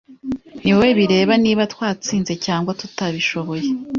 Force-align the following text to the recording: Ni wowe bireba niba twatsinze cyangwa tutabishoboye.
Ni 0.63 0.71
wowe 0.73 0.91
bireba 0.99 1.33
niba 1.43 1.63
twatsinze 1.73 2.33
cyangwa 2.45 2.71
tutabishoboye. 2.79 3.67